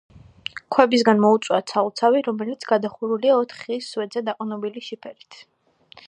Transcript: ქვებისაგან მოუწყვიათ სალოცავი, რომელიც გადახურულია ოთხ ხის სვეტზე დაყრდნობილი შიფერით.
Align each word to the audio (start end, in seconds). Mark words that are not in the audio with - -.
ქვებისაგან 0.75 1.19
მოუწყვიათ 1.25 1.73
სალოცავი, 1.73 2.23
რომელიც 2.27 2.65
გადახურულია 2.71 3.35
ოთხ 3.41 3.61
ხის 3.65 3.91
სვეტზე 3.93 4.25
დაყრდნობილი 4.31 4.83
შიფერით. 4.87 5.39